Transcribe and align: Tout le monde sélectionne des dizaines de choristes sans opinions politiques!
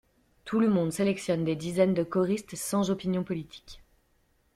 Tout 0.45 0.59
le 0.59 0.67
monde 0.67 0.91
sélectionne 0.91 1.43
des 1.45 1.55
dizaines 1.55 1.93
de 1.93 2.01
choristes 2.01 2.55
sans 2.55 2.89
opinions 2.89 3.23
politiques! 3.23 3.83